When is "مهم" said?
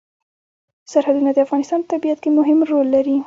2.39-2.59